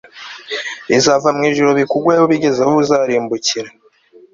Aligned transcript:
bizava 0.89 1.29
mu 1.35 1.41
ijuru 1.49 1.69
bikugweho 1.79 2.23
bigeze 2.31 2.59
aho 2.65 2.73
uzarimbukira 2.81 3.69